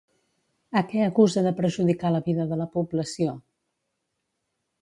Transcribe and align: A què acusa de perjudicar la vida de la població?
A 0.79 0.81
què 0.93 1.03
acusa 1.07 1.43
de 1.47 1.51
perjudicar 1.59 2.13
la 2.15 2.23
vida 2.31 2.49
de 2.53 2.59
la 2.65 2.69
població? 2.79 3.37